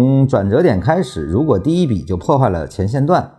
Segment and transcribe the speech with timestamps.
[0.00, 3.32] 从转折点开始，如果第一笔就破坏了前线段，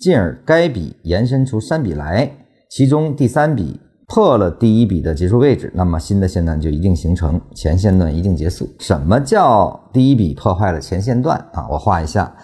[0.00, 2.32] 进而该笔延伸出三笔来，
[2.70, 8.66] 其中第三笔破了第一笔的结束位置，那么新的线段就一定形成，前线段一定结束。
[8.78, 11.68] 什么叫第一笔破坏了前线段啊？
[11.70, 12.34] 我画一下，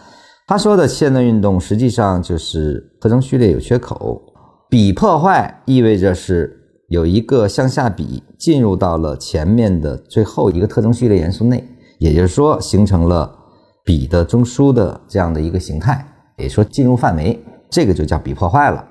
[0.46, 4.20] 他说的线段运动实际上就是特征序列有缺口，
[4.68, 6.54] 笔破坏意味着是
[6.88, 11.64] 有一个向下笔进入到了前面的最后一个特征序列元素内，
[11.98, 13.40] 也就是说形成了。
[13.84, 16.06] 笔的中枢的这样的一个形态，
[16.38, 17.38] 也说进入范围，
[17.70, 18.82] 这个就叫笔破坏了。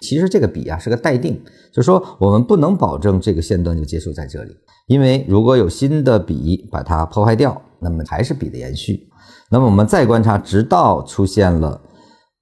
[0.00, 1.38] 其实这个笔啊是个待定，
[1.70, 4.56] 就是说我们不能保证这个线段就结束在这里，
[4.86, 9.08] 因为如果有新的笔把它破坏掉，那么还是笔的延续。
[9.50, 11.82] 那么我们再观察，直到出现了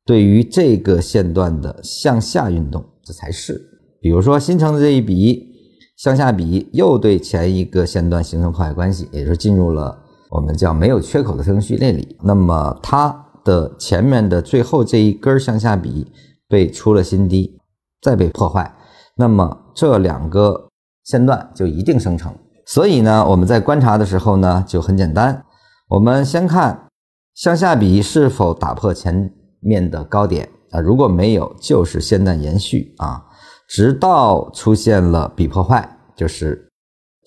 [0.06, 3.60] 对于这个线段的向下运动，这才是。
[4.00, 5.48] 比如说新成的这一笔
[5.96, 10.04] 向下笔又对前一个线段形成破坏关系，也就是进入了。
[10.30, 16.12] 我们叫没有缺口的特征序列里，那么它的前面的最后这一根向下笔
[16.48, 17.58] 被出了新低，
[18.02, 18.74] 再被破坏，
[19.16, 20.68] 那么这两个
[21.04, 22.34] 线段就一定生成。
[22.66, 25.44] 所以呢，我们在观察的时候呢，就很简单，
[25.88, 26.88] 我们先看
[27.34, 33.24] 向下笔是否打破前面的高点啊，如果没有，就是线段延续啊，
[33.66, 36.67] 直到出现了笔破坏，就是。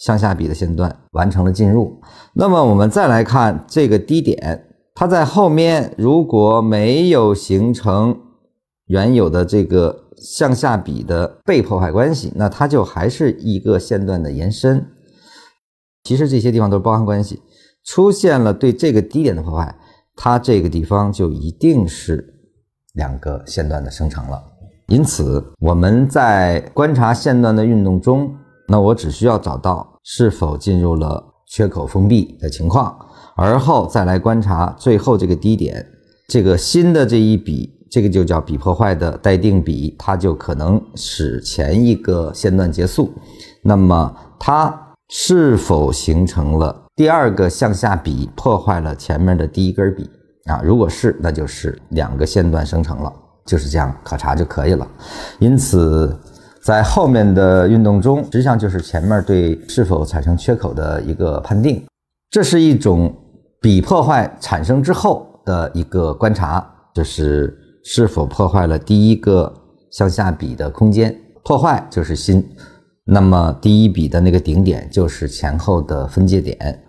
[0.02, 2.02] 向下笔的线段完成了进入，
[2.34, 8.20] 那么我们再来看这个低点，它在后面如果没有形成
[8.88, 14.84] 原有的这个向下笔的被破坏关系，那它就还是一个线段的延伸。
[16.04, 17.40] 其实这些地方都是包含关系，
[17.86, 19.76] 出现了对这个低点的破坏，
[20.16, 22.34] 它这个地方就一定是
[22.94, 24.42] 两个线段的生成了。
[24.88, 28.36] 因此我们在观察线段的运动中，
[28.72, 29.88] 那我只需要找到。
[30.04, 32.98] 是否进入了缺口封闭的情况，
[33.36, 35.86] 而后再来观察最后这个低点，
[36.28, 43.14] 这个新的这一笔，这个就叫笔破坏的待定笔，它就可能使前一个线段结束。
[43.62, 44.76] 那么它
[45.10, 50.10] 是否形成了第二个向下笔破坏了前面的第一根笔
[50.46, 50.64] 啊？
[50.64, 53.14] 如果是，那就是两个线段生成了，
[53.46, 54.88] 就是这样考察就可以了。
[55.38, 56.20] 因此。
[56.64, 61.84] 在后面的运动中，实际上就是前面对是否产生缺口的一个判定。
[62.30, 63.14] 这是一种
[63.60, 66.64] 笔破坏产生之后的一个观察，
[66.94, 69.52] 就是是否破坏了第一个
[69.92, 71.16] 向下笔的空间。
[71.44, 72.48] 破坏就是新，
[73.06, 76.84] 那么第一笔的那个顶点就是前后的分界点。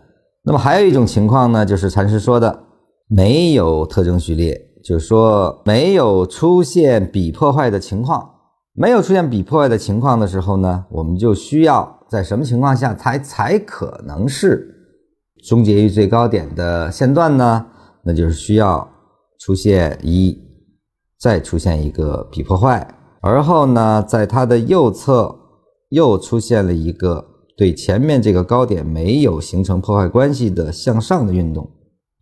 [0.44, 2.64] 那么还有一种情况呢，就是禅师说的
[3.08, 8.28] 没有特征序列，就是说没有出现笔破坏的情况。
[8.74, 14.66] 没有出现笔破坏的情况的时候呢，我们就需要在什么情况下才才可能是
[15.46, 17.66] 终结于最高点的线段呢？
[18.02, 18.88] 那就是需要
[19.38, 20.38] 出现一，
[21.18, 25.36] 再出现一个笔破坏，而后呢，在它的右侧
[25.90, 27.24] 又出现了一个
[27.56, 31.70] 对前面这个高点没有形成破坏关系的向上的运动，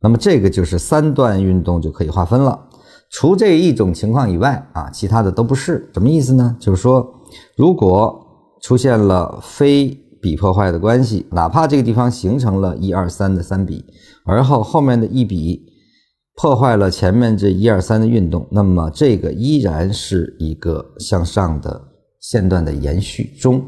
[0.03, 2.69] 那么这个就是三段运动就可以划分了。
[3.11, 5.91] 除这一种情况以外啊，其他的都不是。
[5.93, 6.57] 什么意思呢？
[6.61, 7.13] 就是说，
[7.57, 8.25] 如果
[8.63, 9.89] 出现了非
[10.23, 13.85] 笔破坏的关系，哪怕这个地方形成了一二三的三笔，
[14.25, 15.61] 而后后面的一笔
[16.37, 21.83] 破坏了前面这一二三的运动，那么这个依然是一个向上的
[22.21, 23.61] 线段的延续中。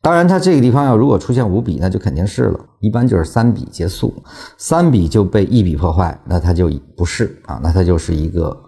[0.00, 2.58] 当然，它这个地方要如果出现五笔，那就肯定是了。
[2.80, 4.14] 一般就是三笔结束，
[4.56, 8.62] 三笔就被一笔破坏，那它就不是啊，那它就是一个。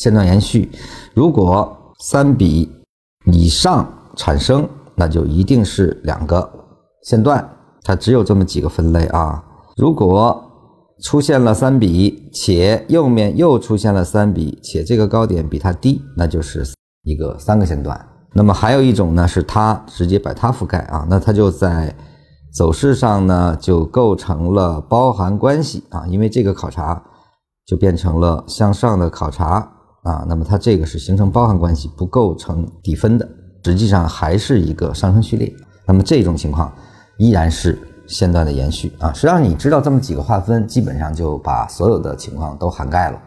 [0.00, 0.70] 线段延续，
[1.12, 2.66] 如果三笔
[3.26, 6.50] 以上产生，那就一定是两个
[7.02, 7.46] 线段。
[7.82, 9.44] 它只有这么几个分类啊。
[9.76, 10.42] 如果
[11.02, 16.64] 出现了三笔，且右面又出现了三笔，且这个高点比它低，那就是
[17.02, 18.08] 一个三个线段。
[18.32, 21.94] 那么还有一种呢，是它直接把它覆盖啊，那它就在
[22.54, 27.02] 走势上呢就构成了包含关系啊，因为这个考察
[27.66, 29.70] 就变成了向上的考察。
[30.02, 33.28] 啊，那么它这个是形成包含关系，不构成底分的，
[33.64, 35.52] 实际上还是一个上升序列。
[35.86, 36.72] 那么这种情况
[37.18, 39.12] 依然是线段的延续啊。
[39.12, 43.20] 实际上你知道这么几个划分，基本上就把所有的情况都涵盖了。